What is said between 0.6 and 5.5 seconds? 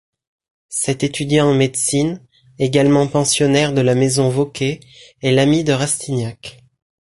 Cet étudiant en médecine, également pensionnaire de la maison Vauquer, est